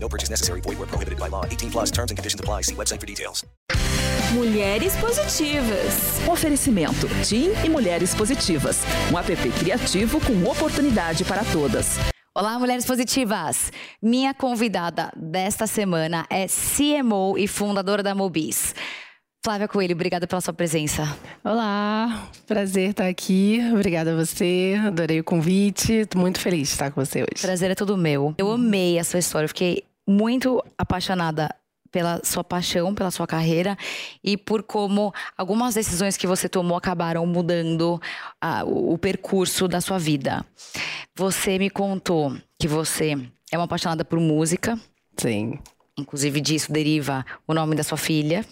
[0.00, 0.60] No purchase necessary.
[0.62, 1.44] Void where prohibited by law.
[1.44, 2.62] 18 plus terms and conditions apply.
[2.62, 3.44] See website for details.
[4.34, 6.20] Mulheres Positivas.
[6.28, 8.82] Oferecimento TIM e Mulheres Positivas.
[9.10, 11.98] Um app criativo com oportunidade para todas.
[12.34, 13.72] Olá, mulheres positivas!
[14.00, 18.74] Minha convidada desta semana é CMO e fundadora da Mobis.
[19.44, 21.02] Flávia Coelho, obrigada pela sua presença.
[21.42, 23.60] Olá, prazer estar aqui.
[23.72, 25.92] Obrigada a você, adorei o convite.
[25.92, 27.42] Estou muito feliz de estar com você hoje.
[27.42, 28.34] Prazer é todo meu.
[28.38, 31.54] Eu amei a sua história, eu fiquei muito apaixonada
[31.90, 33.76] pela sua paixão, pela sua carreira
[34.22, 38.00] e por como algumas decisões que você tomou acabaram mudando
[38.40, 40.44] ah, o, o percurso da sua vida.
[41.16, 43.16] Você me contou que você
[43.50, 44.78] é uma apaixonada por música.
[45.16, 45.58] Sim.
[45.98, 48.44] Inclusive disso deriva o nome da sua filha,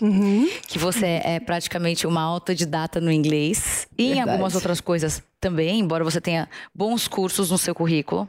[0.66, 4.30] que você é praticamente uma autodidata no inglês e em Verdade.
[4.30, 8.28] algumas outras coisas também, embora você tenha bons cursos no seu currículo.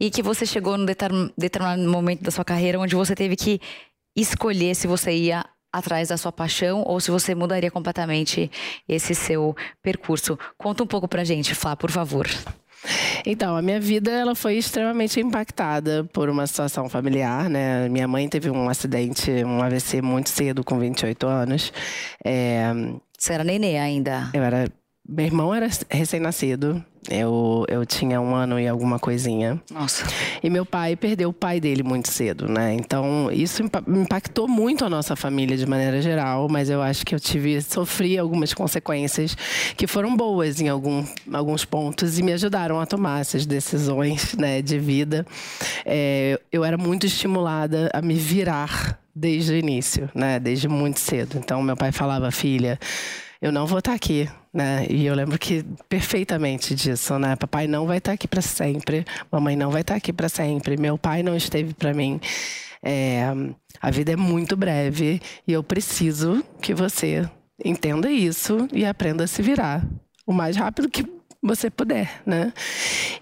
[0.00, 3.60] E que você chegou num determin- determinado momento da sua carreira onde você teve que
[4.16, 8.50] escolher se você ia atrás da sua paixão ou se você mudaria completamente
[8.88, 10.38] esse seu percurso.
[10.56, 12.26] Conta um pouco pra gente, Flá, por favor.
[13.26, 17.88] Então, a minha vida ela foi extremamente impactada por uma situação familiar, né?
[17.88, 21.72] Minha mãe teve um acidente, um AVC muito cedo, com 28 anos.
[22.24, 22.70] É,
[23.18, 24.30] Você era nenê ainda.
[24.32, 24.68] eu era,
[25.08, 26.84] meu irmão era recém-nascido.
[27.10, 29.58] Eu, eu tinha um ano e alguma coisinha.
[29.70, 30.04] Nossa.
[30.42, 32.74] E meu pai perdeu o pai dele muito cedo, né?
[32.74, 37.14] Então, isso impa- impactou muito a nossa família de maneira geral, mas eu acho que
[37.14, 39.34] eu tive, sofri algumas consequências
[39.74, 44.60] que foram boas em algum, alguns pontos e me ajudaram a tomar essas decisões, né,
[44.60, 45.26] de vida.
[45.86, 50.38] É, eu era muito estimulada a me virar desde o início, né?
[50.38, 51.38] Desde muito cedo.
[51.38, 52.78] Então, meu pai falava, filha,
[53.40, 54.84] eu não vou estar aqui, né?
[54.90, 57.36] E eu lembro que perfeitamente disso, né?
[57.36, 60.98] Papai não vai estar aqui para sempre, mamãe não vai estar aqui para sempre, meu
[60.98, 62.20] pai não esteve para mim.
[62.82, 63.22] É,
[63.80, 67.28] a vida é muito breve e eu preciso que você
[67.64, 69.86] entenda isso e aprenda a se virar
[70.26, 71.06] o mais rápido que
[71.40, 72.52] você puder, né?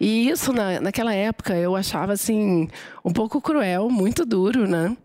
[0.00, 2.66] E isso na, naquela época eu achava assim
[3.04, 4.96] um pouco cruel, muito duro, né?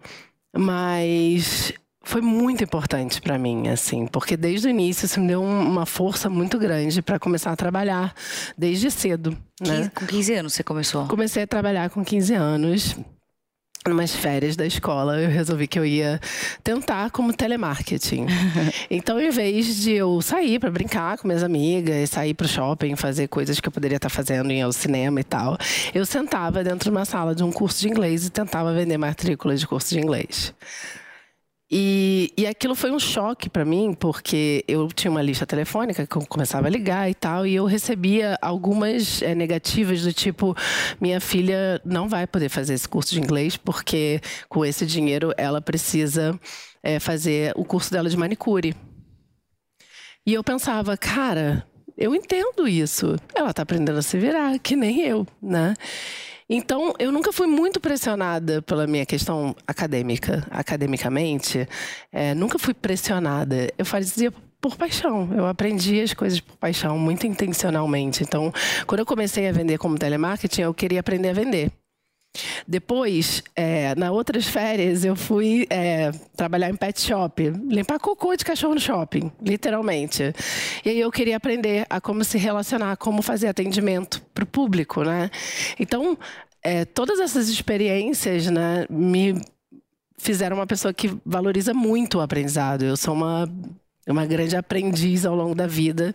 [0.58, 1.74] Mas
[2.04, 5.86] foi muito importante para mim, assim, porque desde o início isso me deu um- uma
[5.86, 8.14] força muito grande para começar a trabalhar
[8.58, 9.76] desde cedo, né?
[9.78, 11.08] 15 com 15 anos você começou.
[11.08, 12.96] Comecei a trabalhar com 15 anos.
[13.88, 16.20] Numas férias da escola, eu resolvi que eu ia
[16.64, 18.28] tentar como telemarketing.
[18.92, 22.96] então, em vez de eu sair para brincar com minhas amigas, sair para o shopping,
[22.96, 25.58] fazer coisas que eu poderia estar fazendo, ir ao cinema e tal,
[25.96, 29.60] eu sentava dentro de uma sala de um curso de inglês e tentava vender matrículas
[29.60, 30.54] de curso de inglês.
[31.74, 36.16] E, e aquilo foi um choque para mim, porque eu tinha uma lista telefônica que
[36.18, 40.54] eu começava a ligar e tal, e eu recebia algumas eh, negativas do tipo:
[41.00, 45.62] minha filha não vai poder fazer esse curso de inglês, porque com esse dinheiro ela
[45.62, 46.38] precisa
[46.84, 48.76] eh, fazer o curso dela de manicure.
[50.26, 51.66] E eu pensava, cara,
[51.98, 53.16] eu entendo isso.
[53.34, 55.74] Ela tá aprendendo a se virar, que nem eu, né?
[56.54, 61.66] Então, eu nunca fui muito pressionada pela minha questão acadêmica, academicamente.
[62.12, 63.72] É, nunca fui pressionada.
[63.78, 65.34] Eu fazia por paixão.
[65.34, 68.22] Eu aprendi as coisas por paixão, muito intencionalmente.
[68.22, 68.52] Então,
[68.86, 71.72] quando eu comecei a vender como telemarketing, eu queria aprender a vender.
[72.68, 78.46] Depois, é, nas outras férias, eu fui é, trabalhar em pet shop, limpar cocô de
[78.46, 80.34] cachorro no shopping, literalmente.
[80.86, 85.04] E aí eu queria aprender a como se relacionar, como fazer atendimento para o público,
[85.04, 85.30] né?
[85.80, 86.18] Então,
[86.64, 89.42] é, todas essas experiências, né, me
[90.18, 92.84] fizeram uma pessoa que valoriza muito o aprendizado.
[92.84, 93.50] Eu sou uma
[94.08, 96.12] uma grande aprendiz ao longo da vida,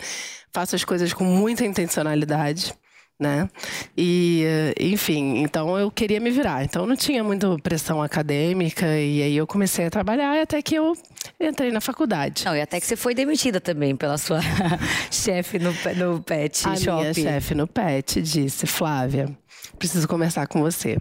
[0.53, 2.75] faço as coisas com muita intencionalidade
[3.19, 3.49] né?
[3.97, 6.65] E, eh, enfim, então eu queria me virar.
[6.65, 10.95] Então não tinha muita pressão acadêmica e aí eu comecei a trabalhar até que eu
[11.41, 12.45] entrei na faculdade.
[12.45, 14.41] Não, e até que você foi demitida também pela sua
[15.11, 17.01] chefe no, no pet a shop.
[17.01, 19.37] minha chefe no PET disse: Flávia,
[19.79, 20.99] preciso conversar com você.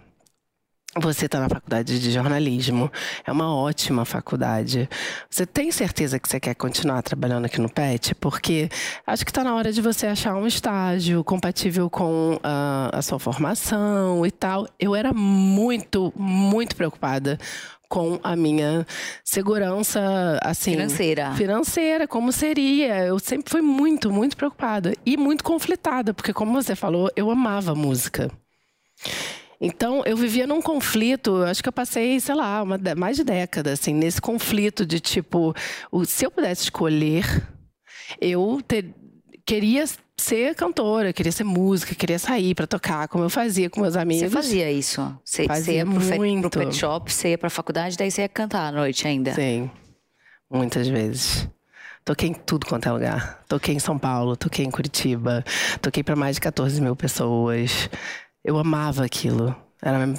[0.97, 2.89] Você está na faculdade de jornalismo,
[3.25, 4.89] é uma ótima faculdade.
[5.29, 8.15] Você tem certeza que você quer continuar trabalhando aqui no PET?
[8.15, 8.69] Porque
[9.05, 13.19] acho que está na hora de você achar um estágio compatível com ah, a sua
[13.19, 14.69] formação e tal.
[14.79, 17.37] Eu era muito, muito preocupada
[17.89, 18.87] com a minha
[19.21, 20.71] segurança, assim.
[20.71, 21.33] Financeira.
[21.33, 23.05] Financeira, como seria.
[23.05, 24.93] Eu sempre fui muito, muito preocupada.
[25.05, 28.31] E muito conflitada, porque, como você falou, eu amava música.
[29.65, 33.71] Então, eu vivia num conflito, acho que eu passei, sei lá, uma, mais de década,
[33.71, 35.55] assim, nesse conflito de tipo,
[36.05, 37.25] se eu pudesse escolher,
[38.21, 38.93] eu ter,
[39.43, 39.85] queria
[40.15, 44.29] ser cantora, queria ser música, queria sair para tocar, como eu fazia com meus amigos.
[44.29, 45.19] Você fazia isso?
[45.25, 46.49] Você, fazia você ia pro, muito.
[46.49, 49.33] pro pet shop, você ia pra faculdade, daí você ia cantar à noite ainda?
[49.33, 49.69] Sim,
[50.47, 51.49] muitas vezes.
[52.05, 53.43] Toquei em tudo quanto é lugar.
[53.47, 55.43] Toquei em São Paulo, toquei em Curitiba,
[55.81, 57.89] toquei para mais de 14 mil pessoas.
[58.45, 60.13] Eu amava aquilo, era,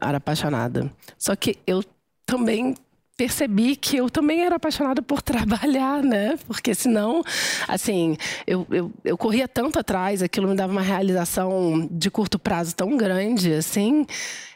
[0.00, 0.88] era apaixonada.
[1.18, 1.82] Só que eu
[2.24, 2.76] também
[3.16, 6.38] percebi que eu também era apaixonada por trabalhar, né?
[6.46, 7.24] Porque senão,
[7.66, 8.16] assim,
[8.46, 12.96] eu, eu, eu corria tanto atrás, aquilo me dava uma realização de curto prazo tão
[12.96, 14.06] grande, assim.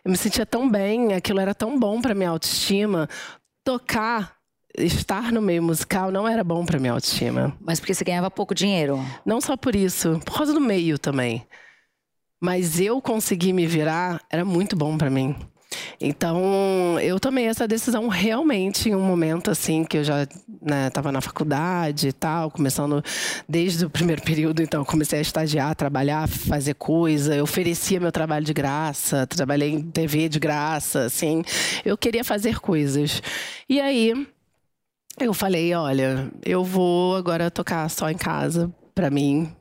[0.05, 3.09] Eu me sentia tão bem, aquilo era tão bom para minha autoestima.
[3.65, 4.37] Tocar
[4.79, 7.57] estar no meio musical não era bom para minha autoestima.
[7.61, 9.05] Mas porque você ganhava pouco dinheiro?
[9.27, 11.45] Não só por isso, por causa do meio também.
[12.41, 15.37] Mas eu conseguir me virar era muito bom para mim.
[16.01, 20.23] Então, eu tomei essa decisão realmente em um momento assim que eu já
[20.87, 23.05] estava né, na faculdade e tal, começando
[23.49, 28.45] desde o primeiro período, então comecei a estagiar, trabalhar, fazer coisa, eu oferecia meu trabalho
[28.45, 31.45] de graça, trabalhei em TV de graça, assim,
[31.85, 33.23] eu queria fazer coisas.
[33.69, 34.27] E aí
[35.21, 39.55] eu falei, olha, eu vou agora tocar só em casa para mim,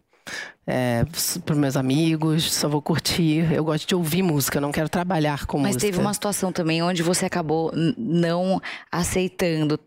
[0.70, 1.04] é,
[1.44, 3.52] para meus amigos, só vou curtir.
[3.52, 5.88] Eu gosto de ouvir música, não quero trabalhar com Mas música.
[5.88, 8.62] Mas teve uma situação também onde você acabou não
[8.92, 9.80] aceitando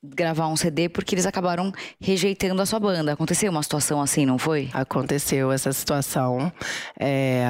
[0.00, 3.12] gravar um CD porque eles acabaram rejeitando a sua banda.
[3.12, 4.70] Aconteceu uma situação assim, não foi?
[4.72, 6.52] Aconteceu essa situação.
[6.96, 7.44] É,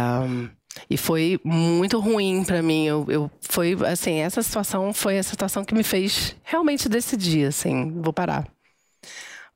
[0.89, 2.87] e foi muito ruim para mim.
[2.87, 8.01] Eu, eu, foi assim, essa situação foi a situação que me fez realmente decidir, assim,
[8.01, 8.49] vou parar.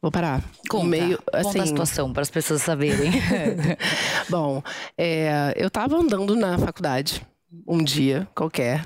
[0.03, 0.43] Vou parar.
[0.69, 1.45] Conta, meio, assim...
[1.45, 3.13] conta a situação para as pessoas saberem.
[4.29, 4.61] Bom,
[4.99, 7.25] é, eu estava andando na faculdade
[7.69, 8.85] um dia qualquer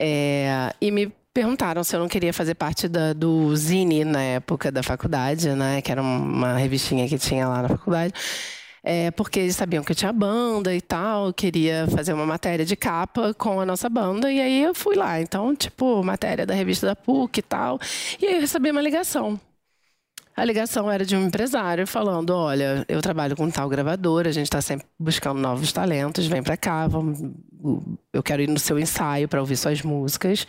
[0.00, 4.72] é, e me perguntaram se eu não queria fazer parte da, do Zine na época
[4.72, 5.80] da faculdade, né?
[5.80, 8.12] Que era uma revistinha que tinha lá na faculdade.
[8.82, 12.64] É, porque eles sabiam que eu tinha banda e tal, eu queria fazer uma matéria
[12.64, 15.20] de capa com a nossa banda, e aí eu fui lá.
[15.20, 17.78] Então, tipo, matéria da revista da PUC e tal.
[18.20, 19.38] E aí eu recebi uma ligação
[20.36, 24.46] a ligação era de um empresário falando: olha, eu trabalho com tal gravadora, a gente
[24.46, 27.20] está sempre buscando novos talentos, vem para cá, vamos,
[28.12, 30.46] eu quero ir no seu ensaio para ouvir suas músicas.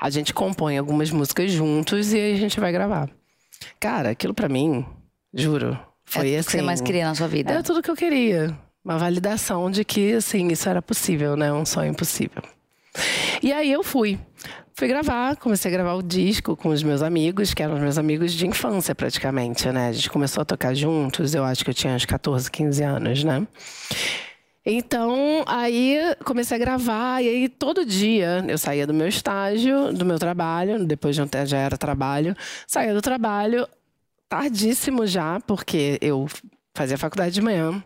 [0.00, 3.08] A gente compõe algumas músicas juntos e aí a gente vai gravar.
[3.78, 4.84] Cara, aquilo para mim,
[5.32, 6.48] juro, foi é assim.
[6.48, 7.52] O que você mais queria na sua vida?
[7.52, 8.56] Era tudo que eu queria.
[8.84, 11.52] Uma validação de que, assim, isso era possível, né?
[11.52, 12.42] Um sonho impossível.
[13.42, 14.18] E aí eu fui.
[14.74, 18.32] Fui gravar, comecei a gravar o disco com os meus amigos, que eram meus amigos
[18.32, 19.88] de infância praticamente, né?
[19.88, 23.24] A gente começou a tocar juntos, eu acho que eu tinha uns 14, 15 anos,
[23.24, 23.46] né?
[24.64, 30.04] Então, aí comecei a gravar, e aí todo dia eu saía do meu estágio, do
[30.04, 33.66] meu trabalho, depois de um já era trabalho, saía do trabalho
[34.28, 36.26] tardíssimo já, porque eu
[36.74, 37.82] fazia faculdade de manhã,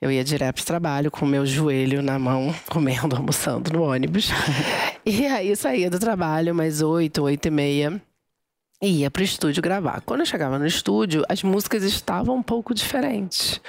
[0.00, 4.30] eu ia direto pro trabalho com o meu joelho na mão, comendo, almoçando no ônibus.
[5.04, 8.02] e aí saía do trabalho mais oito, oito e meia.
[8.80, 10.00] E ia pro estúdio gravar.
[10.02, 13.60] Quando eu chegava no estúdio, as músicas estavam um pouco diferentes.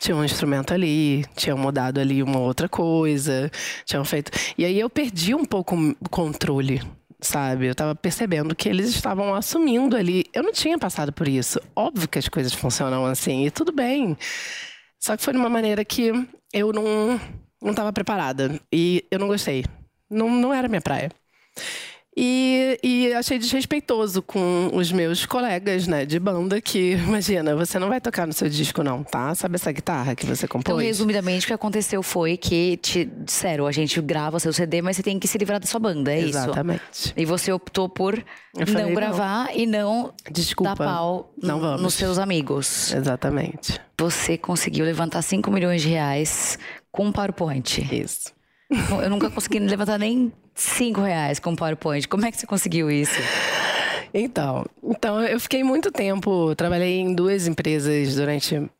[0.00, 3.50] Tinha um instrumento ali, tinham mudado ali uma outra coisa,
[3.84, 4.32] tinham feito.
[4.56, 6.80] E aí eu perdi um pouco o controle
[7.20, 7.66] sabe?
[7.66, 10.26] Eu tava percebendo que eles estavam assumindo ali.
[10.32, 11.60] Eu não tinha passado por isso.
[11.74, 14.16] Óbvio que as coisas funcionam assim, e tudo bem.
[15.04, 16.10] Só que foi de uma maneira que
[16.50, 17.20] eu não
[17.60, 19.62] não estava preparada e eu não gostei.
[20.08, 21.10] Não, não era minha praia.
[22.16, 27.88] E, e, achei desrespeitoso com os meus colegas, né, de banda, que, imagina, você não
[27.88, 29.34] vai tocar no seu disco, não, tá?
[29.34, 30.64] Sabe essa guitarra que você compôs?
[30.64, 34.96] Então, resumidamente, o que aconteceu foi que te disseram, a gente grava seu CD, mas
[34.96, 36.82] você tem que se livrar da sua banda, é Exatamente.
[36.92, 37.08] isso?
[37.08, 37.14] Exatamente.
[37.16, 38.24] E você optou por
[38.64, 39.56] falei, não gravar não.
[39.56, 41.82] e não Desculpa, dar pau não vamos.
[41.82, 42.92] nos seus amigos.
[42.92, 43.80] Exatamente.
[43.98, 46.58] Você conseguiu levantar 5 milhões de reais
[46.92, 47.80] com um PowerPoint.
[47.92, 48.33] Isso.
[48.70, 52.08] Eu nunca consegui levantar nem cinco reais com PowerPoint.
[52.08, 53.20] Como é que você conseguiu isso?
[54.12, 58.70] Então, então eu fiquei muito tempo, trabalhei em duas empresas durante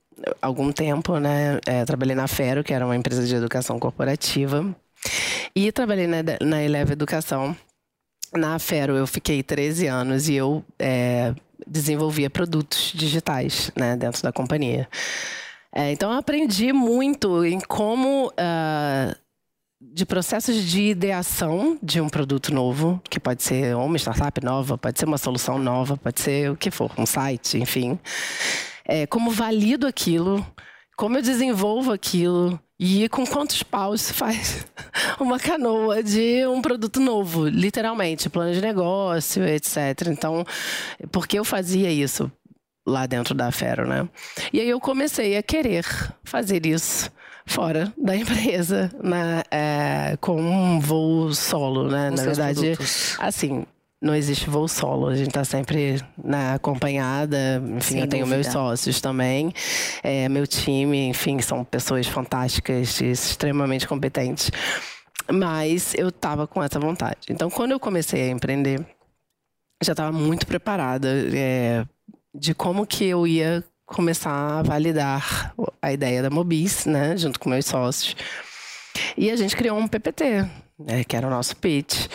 [0.40, 1.58] algum tempo, né?
[1.66, 4.64] É, trabalhei na Fero, que era uma empresa de educação corporativa,
[5.54, 7.56] e trabalhei na, na Eleva Educação.
[8.32, 11.34] Na Fero eu fiquei 13 anos e eu é,
[11.66, 14.88] desenvolvia produtos digitais, né, dentro da companhia.
[15.72, 19.23] É, então eu aprendi muito em como uh,
[19.92, 24.98] de processos de ideação de um produto novo, que pode ser uma startup nova, pode
[24.98, 27.98] ser uma solução nova, pode ser o que for, um site, enfim.
[28.84, 30.44] É, como valido aquilo,
[30.96, 34.66] como eu desenvolvo aquilo e com quantos paus se faz
[35.20, 40.08] uma canoa de um produto novo, literalmente, plano de negócio, etc.
[40.08, 40.44] Então,
[41.12, 42.30] por que eu fazia isso
[42.86, 44.08] lá dentro da Fero, né?
[44.52, 45.84] E aí eu comecei a querer
[46.22, 47.10] fazer isso
[47.46, 48.90] fora da empresa?
[49.50, 52.10] É, com um voo solo, né?
[52.10, 53.16] Com Na verdade, produtos.
[53.18, 53.64] assim,
[54.00, 57.62] não existe voo solo, a gente está sempre na acompanhada.
[57.76, 58.52] Enfim, Sem eu tenho meus dúvida.
[58.52, 59.52] sócios também,
[60.02, 64.50] é, meu time, enfim, são pessoas fantásticas, e extremamente competentes.
[65.32, 67.20] Mas eu estava com essa vontade.
[67.30, 68.84] Então, quando eu comecei a empreender,
[69.82, 71.86] já estava muito preparada é,
[72.34, 77.50] de como que eu ia começar a validar a ideia da Mobis, né, junto com
[77.50, 78.16] meus sócios.
[79.16, 80.46] E a gente criou um PPT,
[80.78, 82.06] né, que era o nosso pitch,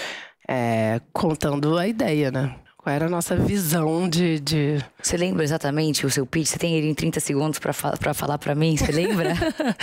[0.48, 2.56] é, contando a ideia, né?
[2.82, 4.78] Qual era a nossa visão de, de...
[5.04, 6.48] Você lembra exatamente o seu pitch?
[6.48, 8.78] Você tem ele em 30 segundos pra, fa falar pra mim?
[8.78, 9.34] Você lembra?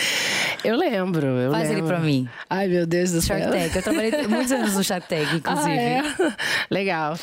[0.65, 1.89] Eu lembro, eu Faz ele lembro.
[1.89, 2.29] pra mim.
[2.51, 3.39] Ai, meu Deus do céu.
[3.39, 3.77] Shark Tank.
[3.77, 5.71] Eu trabalhei muitos anos no Shark Tank, inclusive.
[5.71, 6.03] Ah, é?
[6.75, 7.17] Legal.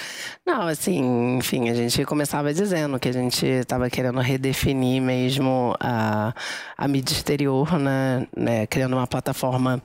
[0.45, 6.33] Não, assim, enfim, a gente começava dizendo que a gente estava querendo redefinir mesmo a,
[6.77, 8.27] a mídia exterior, né?
[8.37, 8.67] né?
[8.67, 9.81] Criando uma plataforma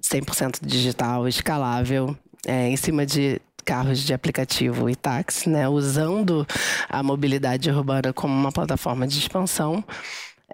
[0.00, 5.68] 100% digital, escalável, é, em cima de carros de aplicativo e táxi, né?
[5.68, 6.46] Usando
[6.88, 9.84] a mobilidade urbana como uma plataforma de expansão.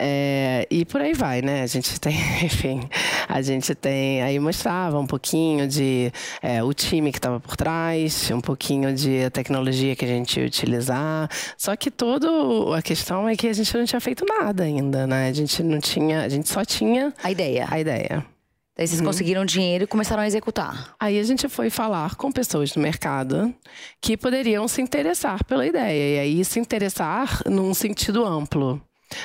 [0.01, 1.63] É, e por aí vai, né?
[1.63, 2.89] A gente tem, enfim,
[3.29, 4.23] a gente tem.
[4.23, 9.25] Aí mostrava um pouquinho de é, o time que estava por trás, um pouquinho de
[9.25, 11.29] a tecnologia que a gente ia utilizar.
[11.57, 12.29] Só que toda
[12.77, 15.29] a questão é que a gente não tinha feito nada ainda, né?
[15.29, 17.67] A gente não tinha, a gente só tinha A ideia.
[17.69, 18.38] a ideia.
[18.79, 20.95] Daí vocês conseguiram dinheiro e começaram a executar.
[21.01, 23.53] Aí a gente foi falar com pessoas do mercado
[24.01, 26.15] que poderiam se interessar pela ideia.
[26.15, 28.81] E aí se interessar num sentido amplo.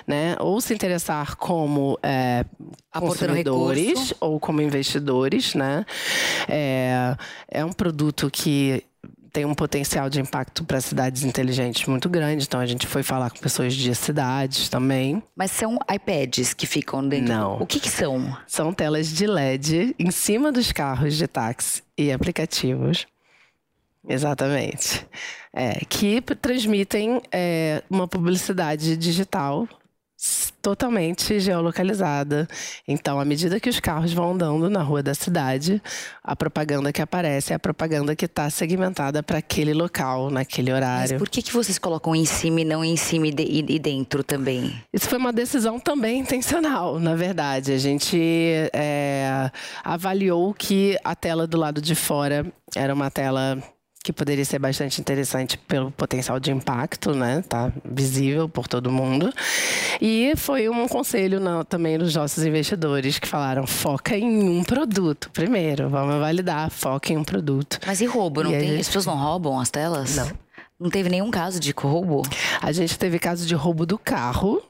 [0.07, 0.35] Né?
[0.39, 2.45] Ou se interessar como é,
[2.91, 5.53] consumidores ou como investidores.
[5.53, 5.85] Né?
[6.49, 7.15] É,
[7.47, 8.83] é um produto que
[9.33, 12.45] tem um potencial de impacto para cidades inteligentes muito grande.
[12.45, 15.23] Então a gente foi falar com pessoas de cidades também.
[15.35, 17.33] Mas são iPads que ficam dentro.
[17.33, 17.57] Não.
[17.59, 18.37] O que que são?
[18.45, 23.07] São telas de LED em cima dos carros de táxi e aplicativos.
[24.07, 25.03] Exatamente.
[25.51, 29.67] É, que transmitem é, uma publicidade digital
[30.61, 32.47] totalmente geolocalizada.
[32.87, 35.81] Então, à medida que os carros vão andando na rua da cidade,
[36.23, 40.77] a propaganda que aparece é a propaganda que está segmentada para aquele local, naquele Mas
[40.77, 41.17] horário.
[41.17, 44.23] por que, que vocês colocam em cima e não em cima e, de- e dentro
[44.23, 44.73] também?
[44.93, 47.73] Isso foi uma decisão também intencional, na verdade.
[47.73, 48.17] A gente
[48.73, 49.51] é,
[49.83, 53.61] avaliou que a tela do lado de fora era uma tela
[54.03, 57.41] que poderia ser bastante interessante pelo potencial de impacto, né?
[57.47, 59.33] Tá visível por todo mundo.
[60.01, 65.87] E foi um conselho também dos nossos investidores que falaram: foca em um produto primeiro,
[65.89, 67.79] vamos validar, foca em um produto.
[67.87, 68.43] Mas e roubo?
[68.43, 68.67] Não E tem?
[68.69, 70.17] gente- As pessoas não roubam as telas?
[70.17, 70.31] Não.
[70.79, 72.23] Não teve nenhum caso de roubo?
[72.61, 74.61] A gente teve caso de roubo do carro.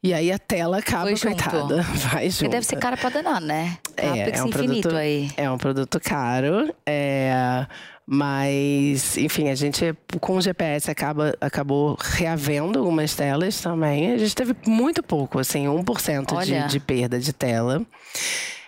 [0.00, 1.42] E aí a tela acaba, Foi junto.
[1.42, 1.82] coitada.
[2.12, 2.50] Vai Porque junto.
[2.50, 3.78] deve ser cara pra danar, né?
[3.96, 5.30] É, é um infinito produto, aí.
[5.36, 7.66] É um produto caro, é,
[8.06, 14.12] mas, enfim, a gente com o GPS acaba, acabou reavendo algumas telas também.
[14.12, 16.62] A gente teve muito pouco, assim, 1% Olha.
[16.62, 17.86] de, de perda de tela.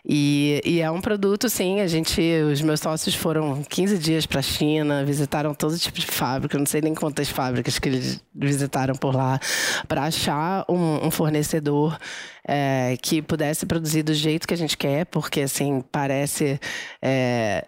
[0.06, 2.20] E, e é um produto, sim, a gente,
[2.52, 6.66] os meus sócios foram 15 dias para a China, visitaram todo tipo de fábrica, não
[6.66, 9.40] sei nem quantas fábricas que eles visitaram por lá,
[9.88, 11.98] para achar um, um fornecedor
[12.46, 16.60] é, que pudesse produzir do jeito que a gente quer, porque, assim, parece.
[17.00, 17.64] é,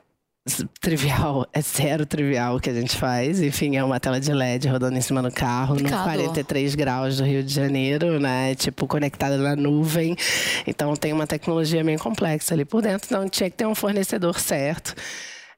[0.80, 3.42] Trivial, é zero trivial o que a gente faz.
[3.42, 6.04] Enfim, é uma tela de LED rodando em cima do carro, no Complicado.
[6.04, 8.54] 43 graus do Rio de Janeiro, né?
[8.54, 10.16] Tipo, conectada na nuvem.
[10.64, 13.06] Então tem uma tecnologia meio complexa ali por dentro.
[13.06, 14.94] Então tinha que ter um fornecedor certo,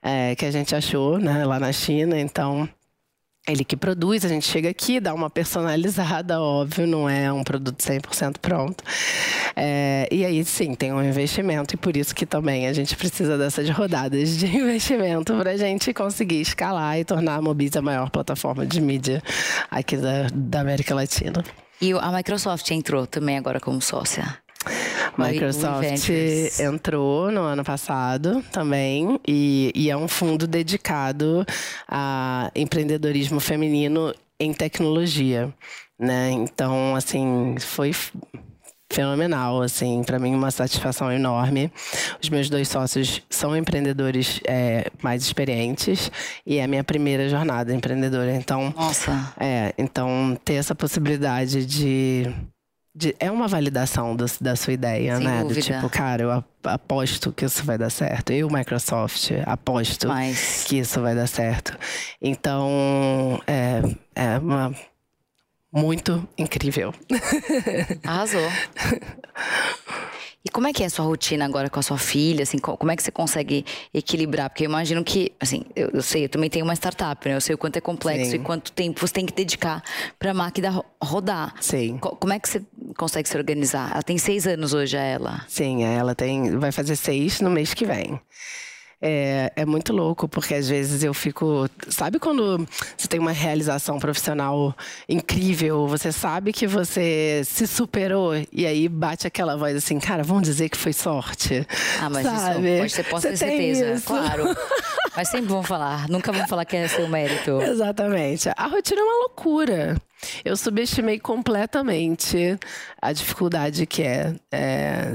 [0.03, 2.19] é, que a gente achou, né, lá na China.
[2.19, 2.67] Então.
[3.49, 7.79] Ele que produz, a gente chega aqui, dá uma personalizada, óbvio, não é um produto
[7.79, 8.85] 100% pronto.
[9.57, 13.39] É, e aí, sim, tem um investimento, e por isso que também a gente precisa
[13.39, 18.11] dessas rodadas de investimento para a gente conseguir escalar e tornar a Mobis a maior
[18.11, 19.23] plataforma de mídia
[19.71, 21.43] aqui da, da América Latina.
[21.81, 24.37] E a Microsoft entrou também agora como sócia.
[25.19, 26.09] Microsoft
[26.61, 31.45] entrou no ano passado também e, e é um fundo dedicado
[31.89, 35.53] a empreendedorismo feminino em tecnologia,
[35.99, 36.31] né?
[36.31, 37.93] Então, assim, foi
[38.91, 41.71] fenomenal, assim, para mim uma satisfação enorme.
[42.23, 46.11] Os meus dois sócios são empreendedores é, mais experientes
[46.47, 48.73] e é a minha primeira jornada empreendedora, então.
[48.77, 49.35] Nossa.
[49.39, 52.33] É, então ter essa possibilidade de
[52.99, 55.43] de, é uma validação do, da sua ideia, Sem né?
[55.43, 55.61] Dúvida.
[55.61, 58.33] Do tipo, cara, eu aposto que isso vai dar certo.
[58.33, 60.65] Eu, Microsoft, aposto Mas...
[60.67, 61.79] que isso vai dar certo.
[62.21, 63.83] Então, é,
[64.17, 64.75] é uma,
[65.73, 66.93] muito incrível.
[68.03, 68.41] Arrasou.
[70.45, 72.45] E como é que é a sua rotina agora com a sua filha?
[72.45, 74.49] Assim, como é que você consegue equilibrar?
[74.49, 77.35] Porque eu imagino que, assim, eu, eu sei, eu também tenho uma startup, né?
[77.35, 78.37] Eu sei o quanto é complexo Sim.
[78.37, 79.83] e quanto tempo você tem que dedicar
[80.19, 81.55] para a máquina rodar.
[81.61, 81.99] Sim.
[81.99, 82.63] Como é que você
[82.97, 83.91] consegue se organizar?
[83.93, 85.45] Ela tem seis anos hoje, a ela.
[85.49, 88.21] Sim, ela tem, vai fazer seis no mês que vem.
[89.01, 91.69] É, é muito louco, porque às vezes eu fico.
[91.89, 94.77] Sabe quando você tem uma realização profissional
[95.09, 100.43] incrível, você sabe que você se superou, e aí bate aquela voz assim, cara, vamos
[100.43, 101.65] dizer que foi sorte.
[102.01, 102.69] Ah, mas sabe?
[102.69, 103.93] isso pode ser, posso ter certeza.
[103.93, 104.07] isso?
[104.07, 104.57] Claro.
[105.17, 106.09] Mas sempre vão falar.
[106.09, 107.61] Nunca vão falar que é seu mérito.
[107.63, 108.49] Exatamente.
[108.57, 109.97] A rotina é uma loucura.
[110.45, 112.59] Eu subestimei completamente
[113.01, 115.13] a dificuldade que é, é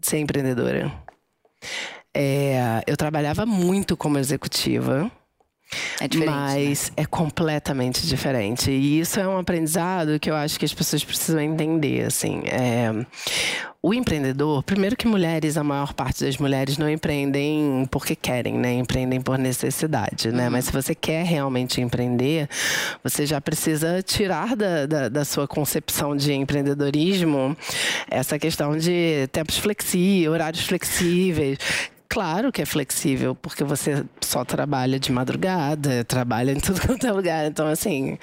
[0.00, 0.92] ser empreendedora.
[2.14, 5.10] É, eu trabalhava muito como executiva.
[6.00, 6.36] É diferente.
[6.36, 6.66] né?
[6.68, 8.70] Mas é completamente diferente.
[8.70, 12.42] E isso é um aprendizado que eu acho que as pessoas precisam entender, assim.
[12.46, 12.92] É,
[13.82, 18.72] o empreendedor, primeiro que mulheres, a maior parte das mulheres não empreendem porque querem, né?
[18.72, 20.48] Empreendem por necessidade, né?
[20.48, 22.48] Mas se você quer realmente empreender,
[23.02, 27.56] você já precisa tirar da, da, da sua concepção de empreendedorismo
[28.10, 31.58] essa questão de tempos flexíveis, horários flexíveis.
[32.14, 37.10] Claro que é flexível, porque você só trabalha de madrugada, trabalha em tudo quanto é
[37.10, 37.44] lugar.
[37.44, 38.16] Então, assim,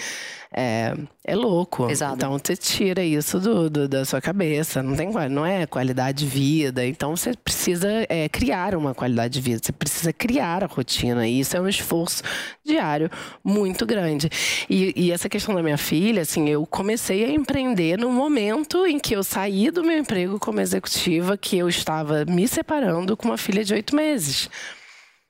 [0.53, 0.93] é,
[1.23, 1.87] é louco.
[1.87, 2.15] Pesado.
[2.15, 4.83] Então, você tira isso do, do- da sua cabeça.
[4.83, 6.85] Não, tem, não é qualidade de vida.
[6.85, 9.61] Então, você precisa é, criar uma qualidade de vida.
[9.63, 11.27] Você precisa criar a rotina.
[11.27, 12.21] E isso é um esforço
[12.65, 13.09] diário
[13.43, 14.29] muito grande.
[14.69, 18.99] E, e essa questão da minha filha, assim, eu comecei a empreender no momento em
[18.99, 23.37] que eu saí do meu emprego como executiva, que eu estava me separando com uma
[23.37, 24.49] filha de oito meses.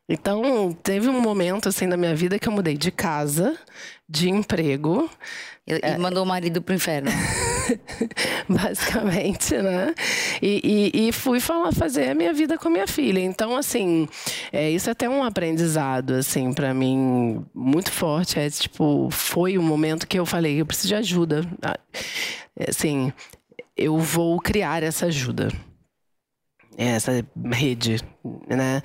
[0.10, 3.56] Então, teve um momento assim na minha vida que eu mudei de casa,
[4.12, 5.10] de emprego,
[5.65, 7.10] E, e mandou o marido pro inferno.
[8.50, 9.93] basicamente, né?
[10.41, 13.19] E, e- e fui falar, fazer a minha vida com a minha filha.
[13.19, 14.08] Então, assim,
[14.52, 18.39] é, isso é até um aprendizado, assim, para mim, muito forte.
[18.39, 21.45] É tipo, foi o momento que eu falei, eu preciso de ajuda.
[21.62, 21.80] Ah,
[22.67, 23.13] Assim,
[23.78, 25.47] eu vou criar essa ajuda.
[26.78, 27.97] Essa rede,
[28.47, 28.82] né?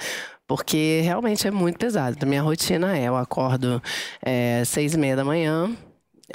[0.46, 2.24] Porque realmente é muito pesado.
[2.26, 3.82] Minha rotina é, eu acordo
[4.24, 5.70] é, seis e meia da manhã,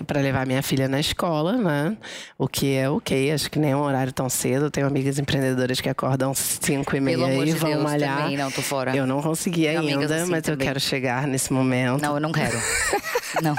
[0.06, 1.98] para levar minha filha na escola, né?
[2.38, 4.66] O que é ok, acho que nem é um horário tão cedo.
[4.66, 8.18] Eu tenho amigas empreendedoras que acordam cinco e meia e vão Deus, malhar.
[8.24, 8.96] também, não, tô fora.
[8.96, 10.68] Eu não consegui Tenho ainda, assim mas eu também.
[10.68, 12.02] quero chegar nesse momento.
[12.02, 12.58] Não, eu não quero.
[13.42, 13.56] Não.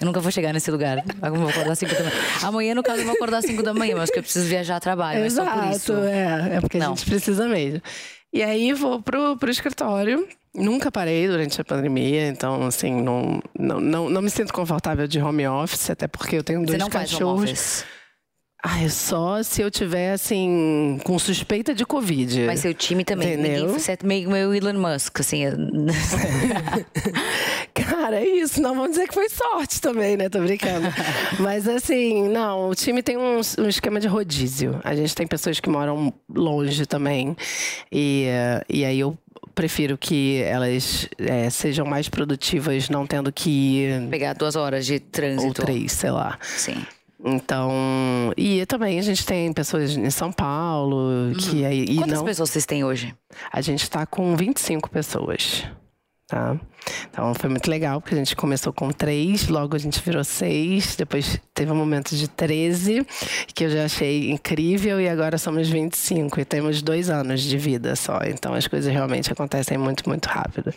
[0.00, 1.04] Eu nunca vou chegar nesse lugar.
[1.22, 2.12] Eu vou acordar às 5 da manhã.
[2.42, 4.76] Amanhã, no caso, eu vou acordar às 5 da manhã, mas que eu preciso viajar
[4.76, 5.20] a trabalho.
[5.20, 5.92] Mas só por isso.
[5.92, 6.56] é.
[6.56, 6.92] É porque Não.
[6.92, 7.82] a gente precisa mesmo.
[8.32, 10.28] E aí vou pro, pro escritório.
[10.54, 15.20] Nunca parei durante a pandemia, então, assim, não, não, não, não me sinto confortável de
[15.20, 17.44] home office, até porque eu tenho Você dois não faz home cachorros.
[17.44, 17.84] office.
[18.64, 22.44] É só se eu tiver, assim, com suspeita de Covid.
[22.44, 23.34] Mas seu time também.
[23.34, 23.52] Entendeu?
[23.52, 25.44] Ninguém, você é meio, meio Elon Musk, assim.
[27.72, 28.60] Cara, é isso.
[28.60, 30.28] Não vamos dizer que foi sorte também, né?
[30.28, 30.88] Tô brincando.
[31.38, 34.80] Mas assim, não, o time tem um, um esquema de rodízio.
[34.82, 37.36] A gente tem pessoas que moram longe também.
[37.92, 39.16] E, eh, e aí eu
[39.54, 45.46] prefiro que elas eh, sejam mais produtivas, não tendo que Pegar duas horas de trânsito.
[45.46, 46.36] ou três, sei lá.
[46.42, 46.84] Sim.
[47.24, 52.24] Então, e também a gente tem pessoas em São Paulo que aí e Quantas não
[52.24, 53.14] pessoas vocês têm hoje?
[53.52, 55.64] a gente está com 25 pessoas.
[56.28, 56.60] Tá?
[57.10, 60.94] Então foi muito legal, porque a gente começou com três, logo a gente virou seis,
[60.94, 63.02] depois teve um momento de 13,
[63.54, 67.96] que eu já achei incrível, e agora somos 25 e temos dois anos de vida
[67.96, 68.20] só.
[68.26, 70.70] Então as coisas realmente acontecem muito, muito rápido.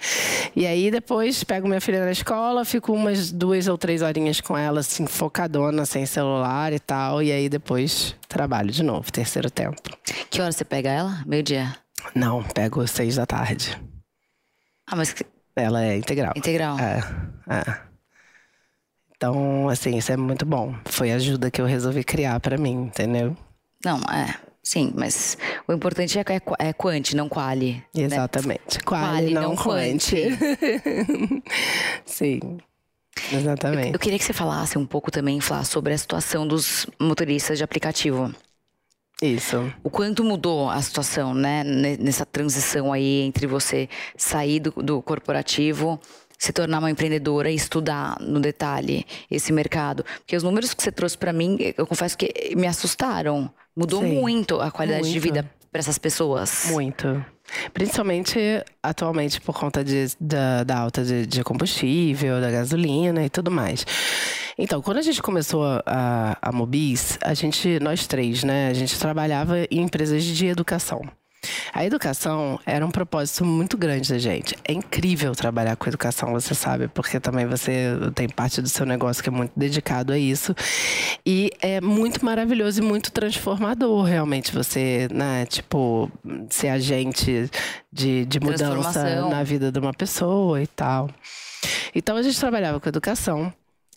[0.56, 4.58] E aí depois pego minha filha na escola, fico umas duas ou três horinhas com
[4.58, 9.82] ela, assim, focadona, sem celular e tal, e aí depois trabalho de novo, terceiro tempo.
[10.30, 11.22] Que hora você pega ela?
[11.26, 11.76] Meio-dia.
[12.16, 13.78] Não, pego seis da tarde.
[14.88, 15.14] Ah, mas
[15.62, 16.34] Ela é integral.
[16.36, 16.78] integral.
[16.80, 17.00] É,
[17.50, 17.92] é.
[19.16, 20.76] Então, assim, isso é muito bom.
[20.86, 23.38] Foi a ajuda que eu resolvi criar pra mim, entendeu?
[23.86, 24.36] Não, é.
[24.64, 27.84] Sim, mas o importante é, é, é quanti, não quali.
[27.94, 28.04] né?
[28.04, 28.80] Exatamente.
[28.84, 30.28] Quali, Quali, não não quanti.
[32.06, 32.60] Sim.
[33.32, 33.94] Exatamente.
[33.94, 37.64] Eu queria que você falasse um pouco também, Flá, sobre a situação dos motoristas de
[37.64, 38.34] aplicativo.
[39.22, 39.72] Isso.
[39.84, 41.64] O quanto mudou a situação, né?
[41.64, 46.00] Nessa transição aí entre você sair do, do corporativo
[46.42, 50.04] se tornar uma empreendedora e estudar no detalhe esse mercado.
[50.18, 53.48] Porque os números que você trouxe para mim, eu confesso que me assustaram.
[53.76, 55.14] Mudou Sim, muito a qualidade muito.
[55.14, 56.66] de vida para essas pessoas.
[56.72, 57.24] Muito.
[57.74, 63.52] Principalmente atualmente por conta de, da, da alta de, de, combustível, da gasolina e tudo
[63.52, 63.86] mais.
[64.58, 68.98] Então, quando a gente começou a, a Mobis, a gente, nós três, né, a gente
[69.00, 71.02] trabalhava em empresas de educação.
[71.74, 74.56] A educação era um propósito muito grande da gente.
[74.64, 79.24] É incrível trabalhar com educação, você sabe, porque também você tem parte do seu negócio
[79.24, 80.56] que é muito dedicado a isso.
[81.26, 86.12] E é muito maravilhoso e muito transformador, realmente, você, né, tipo,
[86.50, 87.50] ser agente
[87.92, 91.10] de, de mudança na vida de uma pessoa e tal.
[91.94, 93.54] Então a gente trabalhava com educação.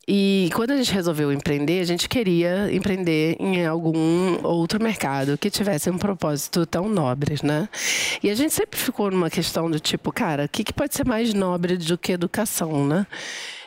[0.06, 5.50] E quando a gente resolveu empreender, a gente queria empreender em algum outro mercado que
[5.50, 7.68] tivesse um propósito tão nobre, né?
[8.22, 11.06] E a gente sempre ficou numa questão do tipo, cara, o que, que pode ser
[11.06, 13.06] mais nobre do que educação, né?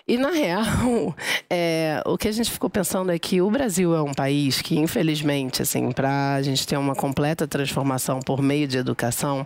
[0.08, 1.14] E, na real,
[1.50, 4.80] é, o que a gente ficou pensando é que o Brasil é um país que,
[4.80, 9.46] infelizmente, assim, para a gente ter uma completa transformação por meio de educação,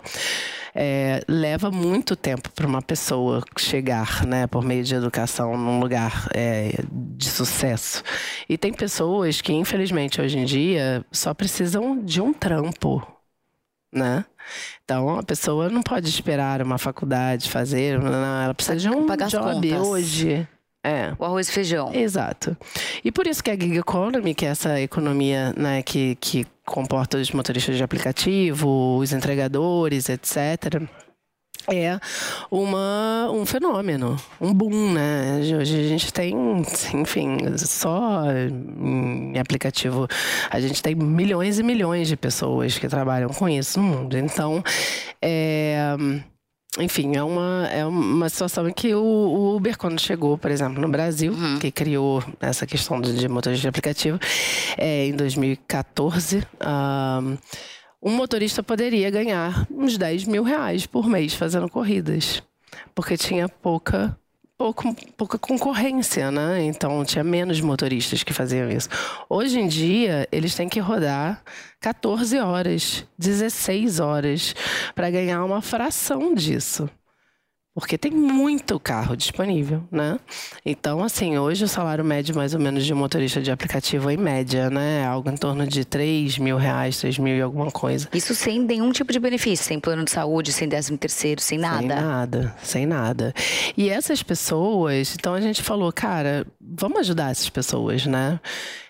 [0.75, 6.29] é, leva muito tempo para uma pessoa chegar, né, por meio de educação, num lugar
[6.33, 8.03] é, de sucesso.
[8.47, 13.01] E tem pessoas que, infelizmente, hoje em dia, só precisam de um trampo,
[13.91, 14.25] né?
[14.83, 19.27] Então, a pessoa não pode esperar uma faculdade fazer, não, ela precisa de um Pagar
[19.27, 20.47] job hoje.
[20.83, 21.13] É.
[21.19, 21.93] O arroz e feijão.
[21.93, 22.57] Exato.
[23.03, 27.17] E por isso que a gig economy, que é essa economia né, que, que comporta
[27.17, 30.81] os motoristas de aplicativo, os entregadores, etc.,
[31.67, 31.99] é
[32.49, 35.39] uma, um fenômeno, um boom, né?
[35.59, 36.33] Hoje a gente tem,
[36.93, 40.07] enfim, só em aplicativo,
[40.49, 44.17] a gente tem milhões e milhões de pessoas que trabalham com isso no mundo.
[44.17, 44.63] Então,
[45.21, 45.95] é
[46.79, 50.81] enfim, é uma, é uma situação em que o, o Uber, quando chegou, por exemplo,
[50.81, 51.59] no Brasil, uhum.
[51.59, 54.17] que criou essa questão de, de motorista de aplicativo,
[54.77, 57.37] é, em 2014, um,
[58.01, 62.41] um motorista poderia ganhar uns 10 mil reais por mês fazendo corridas,
[62.95, 64.17] porque tinha pouca
[65.17, 66.61] pouca concorrência, né?
[66.63, 68.89] Então tinha menos motoristas que faziam isso.
[69.27, 71.41] Hoje em dia, eles têm que rodar
[71.79, 74.53] 14 horas, 16 horas
[74.93, 76.87] para ganhar uma fração disso.
[77.73, 80.19] Porque tem muito carro disponível, né?
[80.65, 84.17] Então, assim, hoje o salário médio mais ou menos de um motorista de aplicativo, em
[84.17, 85.05] média, né?
[85.05, 88.09] Algo em torno de 3 mil reais, 3 mil e alguma coisa.
[88.13, 91.79] Isso sem nenhum tipo de benefício, sem plano de saúde, sem décimo terceiro, sem nada.
[91.79, 93.33] Sem nada, sem nada.
[93.77, 98.37] E essas pessoas, então a gente falou, cara, vamos ajudar essas pessoas, né?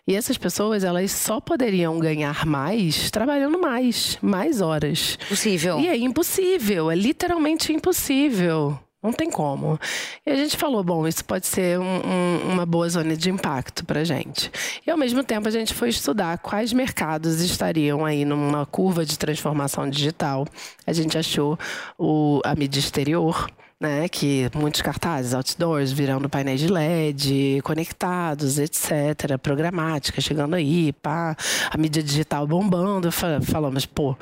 [0.08, 5.18] E essas pessoas, elas só poderiam ganhar mais trabalhando mais, mais horas.
[5.30, 5.80] Possível.
[5.80, 8.80] E é impossível, é literalmente impossível.
[9.04, 9.80] Não tem como.
[10.24, 13.84] E a gente falou, bom, isso pode ser um, um, uma boa zona de impacto
[13.84, 14.52] para gente.
[14.86, 19.18] E ao mesmo tempo a gente foi estudar quais mercados estariam aí numa curva de
[19.18, 20.48] transformação digital.
[20.86, 21.58] A gente achou
[21.98, 23.48] o, a mídia exterior,
[23.82, 24.08] né?
[24.08, 29.38] Que muitos cartazes, outdoors, virando painéis de LED, conectados, etc.
[29.42, 31.36] Programática chegando aí, pá,
[31.70, 33.10] a mídia digital bombando.
[33.12, 34.16] Falamos, pô,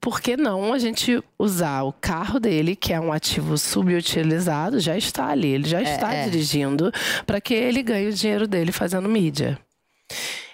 [0.00, 4.96] por que não a gente usar o carro dele, que é um ativo subutilizado, já
[4.96, 6.24] está ali, ele já é, está é.
[6.24, 6.90] dirigindo,
[7.24, 9.58] para que ele ganhe o dinheiro dele fazendo mídia.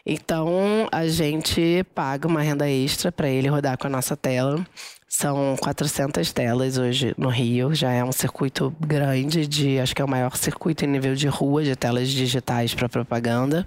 [0.04, 4.64] Então, a gente paga uma renda extra para ele rodar com a nossa tela.
[5.18, 10.04] São 400 telas hoje no Rio, já é um circuito grande, de acho que é
[10.04, 13.66] o maior circuito em nível de rua de telas digitais para propaganda.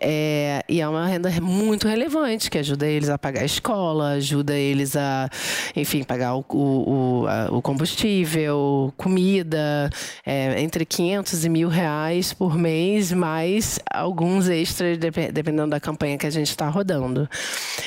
[0.00, 4.54] É, e é uma renda muito relevante, que ajuda eles a pagar a escola, ajuda
[4.54, 5.28] eles a,
[5.74, 9.90] enfim, pagar o, o, a, o combustível, comida,
[10.24, 16.26] é, entre 500 e mil reais por mês, mais alguns extras, dependendo da campanha que
[16.26, 17.28] a gente está rodando.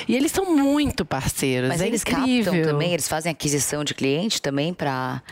[0.06, 2.52] E eles são muito parceiros, Mas é eles incrível.
[2.52, 5.22] captam também eles fazem aquisição de cliente também para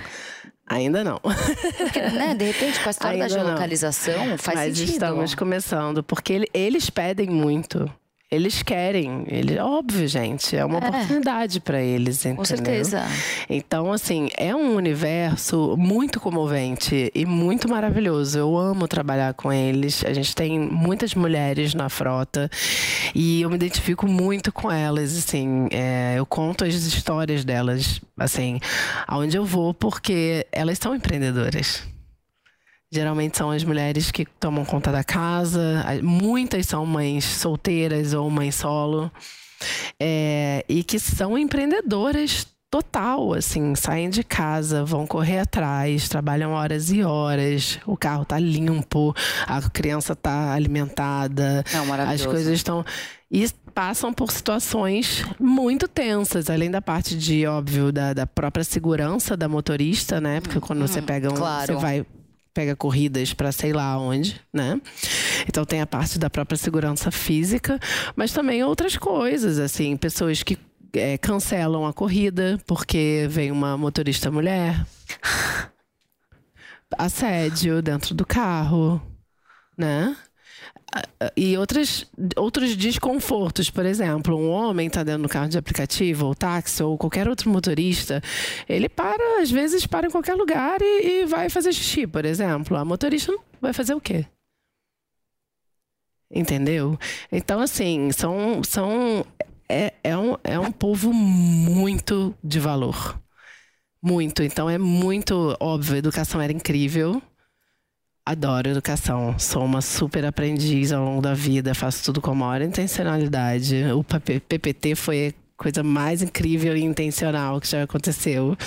[0.69, 1.19] Ainda não.
[1.19, 4.39] Porque, né, de repente, com a história Ainda da geolocalização, não.
[4.39, 4.93] faz Mas sentido.
[4.93, 7.91] estamos começando, porque eles pedem muito.
[8.31, 10.89] Eles querem, ele, óbvio, gente, é uma é.
[10.89, 12.37] oportunidade para eles, entendeu?
[12.37, 13.03] Com certeza.
[13.49, 18.39] Então, assim, é um universo muito comovente e muito maravilhoso.
[18.39, 20.05] Eu amo trabalhar com eles.
[20.05, 22.51] A gente tem muitas mulheres na frota
[23.15, 28.61] e eu me identifico muito com elas, assim, é, eu conto as histórias delas, assim,
[29.07, 31.83] aonde eu vou, porque elas são empreendedoras.
[32.91, 38.55] Geralmente são as mulheres que tomam conta da casa, muitas são mães solteiras ou mães
[38.55, 39.11] solo.
[40.01, 46.91] é, e que são empreendedoras total, assim, saem de casa, vão correr atrás, trabalham horas
[46.91, 49.15] e horas, o carro tá limpo,
[49.47, 52.85] a criança tá alimentada, Não, as coisas estão
[53.31, 59.37] e passam por situações muito tensas, além da parte de, óbvio, da, da própria segurança
[59.37, 60.41] da motorista, né?
[60.41, 61.75] Porque quando você pega um, claro.
[61.75, 62.07] você vai
[62.59, 64.81] pega corridas para sei lá onde, né?
[65.49, 67.79] Então tem a parte da própria segurança física,
[68.17, 70.59] mas também outras coisas, assim, pessoas que
[70.93, 74.85] é, cancelam a corrida porque vem uma motorista mulher,
[76.99, 79.01] assédio dentro do carro,
[79.77, 80.17] né?
[81.37, 86.35] E outras, outros desconfortos, por exemplo, um homem está dentro do carro de aplicativo, ou
[86.35, 88.23] táxi, ou qualquer outro motorista,
[88.69, 92.77] ele para, às vezes, para em qualquer lugar e, e vai fazer xixi, por exemplo.
[92.77, 94.27] A motorista vai fazer o quê?
[96.31, 96.99] Entendeu?
[97.33, 98.63] Então, assim, são.
[98.63, 99.25] são
[99.69, 103.21] é, é, um, é um povo muito de valor.
[104.03, 104.43] Muito.
[104.43, 105.97] Então, é muito óbvio.
[105.97, 107.23] A educação era incrível.
[108.29, 109.39] Adoro educação.
[109.39, 111.75] Sou uma super aprendiz ao longo da vida.
[111.75, 113.75] Faço tudo com a maior intencionalidade.
[113.97, 118.55] O PPT foi a coisa mais incrível e intencional que já aconteceu.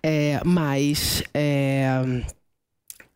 [0.00, 2.22] É, mas é,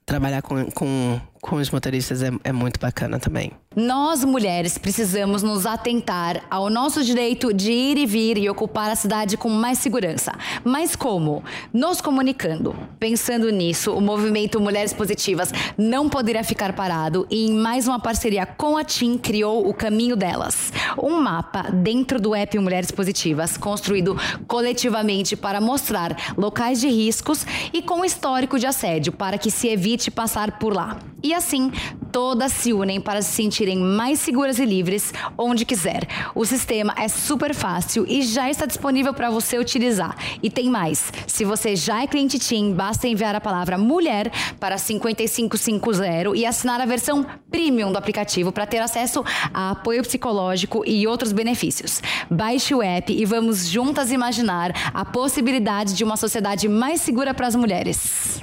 [0.05, 3.51] trabalhar com, com, com os motoristas é, é muito bacana também.
[3.75, 8.95] Nós, mulheres, precisamos nos atentar ao nosso direito de ir e vir e ocupar a
[8.95, 10.33] cidade com mais segurança.
[10.63, 11.43] Mas como?
[11.73, 12.77] Nos comunicando.
[13.01, 18.47] Pensando nisso, o movimento Mulheres Positivas não poderia ficar parado e, em mais uma parceria
[18.47, 20.73] com a TIM, criou o Caminho Delas.
[20.97, 27.83] Um mapa dentro do app Mulheres Positivas, construído coletivamente para mostrar locais de riscos e
[27.83, 30.99] com histórico de assédio, para que se evite passar por lá.
[31.23, 31.71] E assim,
[32.11, 36.09] todas se unem para se sentir sentirem mais seguras e livres onde quiser.
[36.35, 40.17] O sistema é super fácil e já está disponível para você utilizar.
[40.43, 44.79] E tem mais: se você já é cliente TIM, basta enviar a palavra mulher para
[44.79, 51.07] 5550 e assinar a versão premium do aplicativo para ter acesso a apoio psicológico e
[51.07, 52.01] outros benefícios.
[52.31, 57.47] Baixe o app e vamos juntas imaginar a possibilidade de uma sociedade mais segura para
[57.47, 58.43] as mulheres.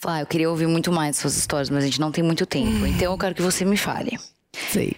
[0.00, 2.86] Flá, eu queria ouvir muito mais suas histórias, mas a gente não tem muito tempo.
[2.86, 4.18] Então eu quero que você me fale.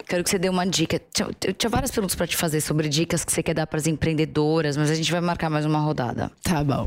[0.06, 1.00] Quero que você dê uma dica.
[1.44, 3.88] Eu tinha várias perguntas para te fazer sobre dicas que você quer dar para as
[3.88, 6.30] empreendedoras, mas a gente vai marcar mais uma rodada.
[6.42, 6.86] Tá bom.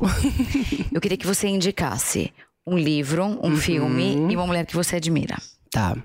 [0.94, 2.34] eu queria que você indicasse
[2.66, 3.58] um livro, um uhum.
[3.58, 5.36] filme e uma mulher que você admira.
[5.70, 5.98] Tá.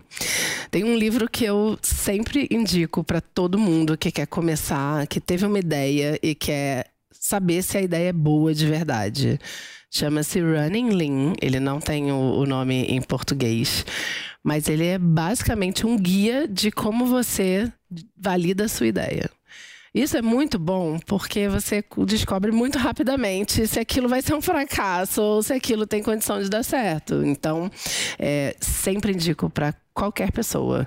[0.69, 5.47] Tem um livro que eu sempre indico para todo mundo que quer começar, que teve
[5.47, 9.39] uma ideia e quer saber se a ideia é boa de verdade.
[9.91, 11.33] Chama-se Running Lean.
[11.43, 13.85] Ele não tem o, nome em português,
[14.43, 17.71] mas ele é basicamente um guia de como você
[18.17, 19.29] valida a sua ideia.
[19.93, 25.21] Isso é muito bom porque você descobre muito rapidamente se aquilo vai ser um fracasso
[25.21, 27.25] ou se aquilo tem condição de dar certo.
[27.25, 27.69] Então,
[28.17, 30.87] é, sempre indico para qualquer pessoa.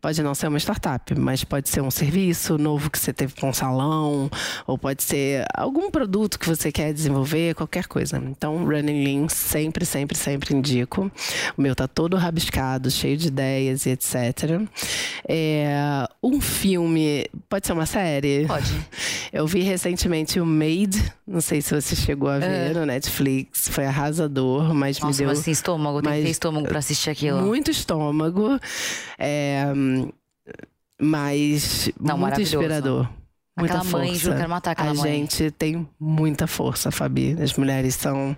[0.00, 3.48] Pode não ser uma startup, mas pode ser um serviço novo que você teve com
[3.48, 4.30] um salão,
[4.68, 8.18] ou pode ser algum produto que você quer desenvolver, qualquer coisa.
[8.18, 11.10] Então, Running Lean sempre, sempre, sempre indico.
[11.56, 14.62] O meu tá todo rabiscado, cheio de ideias e etc.
[15.28, 18.46] É, um filme, pode ser uma série?
[18.46, 18.72] Pode.
[19.32, 22.74] Eu vi recentemente o Made, não sei se você chegou a ver é.
[22.74, 25.28] no Netflix, foi arrasador, mas Nossa, me deu...
[25.28, 27.40] Mas assim, estômago, tem que ter estômago pra assistir aquilo.
[27.40, 28.60] Muito estômago.
[29.18, 29.64] É,
[31.00, 33.08] mas Não, muito inspirador.
[33.58, 34.06] Muita aquela força.
[34.06, 35.12] mãe, juro, quero matar aquela a mãe.
[35.12, 37.36] gente tem muita força, Fabi.
[37.40, 38.36] As mulheres são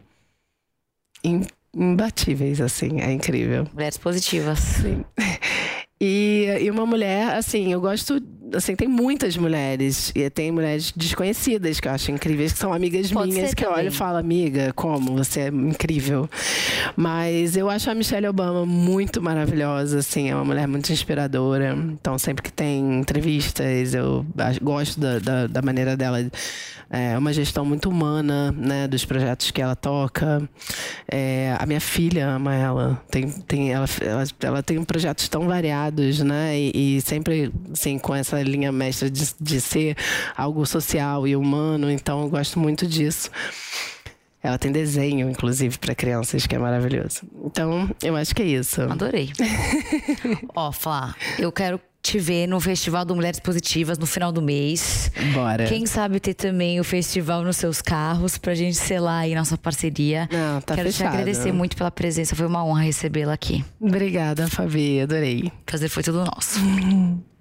[1.75, 3.67] imbatíveis, assim, é incrível.
[3.73, 4.59] Mulheres positivas.
[4.61, 5.05] Sim.
[6.01, 8.21] E, e uma mulher, assim, eu gosto.
[8.55, 10.13] Assim, tem muitas mulheres.
[10.15, 13.69] E tem mulheres desconhecidas que eu acho incríveis, que são amigas Pode minhas, que eu
[13.69, 13.85] também.
[13.87, 15.17] olho e falo, amiga, como?
[15.17, 16.29] Você é incrível.
[16.97, 21.77] Mas eu acho a Michelle Obama muito maravilhosa, assim, é uma mulher muito inspiradora.
[21.93, 24.25] Então, sempre que tem entrevistas, eu
[24.63, 26.19] gosto da, da, da maneira dela.
[26.91, 30.49] É uma gestão muito humana, né, dos projetos que ela toca.
[31.11, 33.03] É, a minha filha ama ela.
[33.11, 36.57] Tem, tem, ela, ela, ela tem projetos tão variados, né?
[36.57, 39.97] E, e sempre, assim, com essa linha mestra de, de ser
[40.37, 41.91] algo social e humano.
[41.91, 43.31] Então, eu gosto muito disso.
[44.43, 47.23] Ela tem desenho, inclusive, para crianças, que é maravilhoso.
[47.47, 48.83] Então, eu acho que é isso.
[48.83, 49.33] Adorei.
[50.55, 55.11] Ó, Flá, eu quero te ver no Festival do Mulheres Positivas no final do mês.
[55.33, 55.65] Bora.
[55.65, 60.29] Quem sabe ter também o festival nos seus carros pra gente selar aí nossa parceria.
[60.31, 61.11] Não, tá Quero fechado.
[61.11, 63.65] te agradecer muito pela presença, foi uma honra recebê-la aqui.
[63.81, 65.01] Obrigada, Fabi.
[65.01, 65.45] Adorei.
[65.47, 66.61] O prazer foi todo nosso.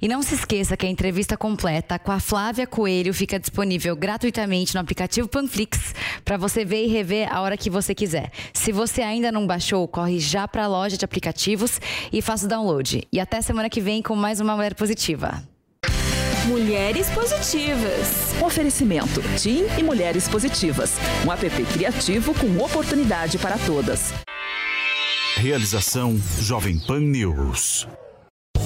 [0.00, 4.74] E não se esqueça que a entrevista completa com a Flávia Coelho fica disponível gratuitamente
[4.74, 8.30] no aplicativo Panflix para você ver e rever a hora que você quiser.
[8.52, 11.80] Se você ainda não baixou, corre já para a loja de aplicativos
[12.12, 13.06] e faça o download.
[13.12, 15.42] E até semana que vem com mais uma Mulher Positiva.
[16.46, 18.34] Mulheres Positivas.
[18.40, 20.96] Oferecimento: Tim e Mulheres Positivas.
[21.26, 24.14] Um app criativo com oportunidade para todas.
[25.36, 27.86] Realização Jovem Pan News.